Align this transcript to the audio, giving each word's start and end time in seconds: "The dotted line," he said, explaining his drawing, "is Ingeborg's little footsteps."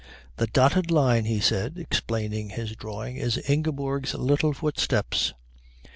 "The 0.37 0.47
dotted 0.47 0.89
line," 0.89 1.25
he 1.25 1.39
said, 1.39 1.77
explaining 1.77 2.49
his 2.49 2.75
drawing, 2.75 3.17
"is 3.17 3.37
Ingeborg's 3.47 4.15
little 4.15 4.51
footsteps." 4.51 5.35